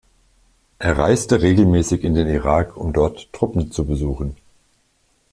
[0.79, 4.35] Er reiste regelmäßig in den Irak, um dort Truppen zu besuchen.